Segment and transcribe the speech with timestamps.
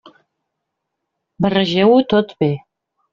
[1.45, 2.49] Barregeu-ho tot bé.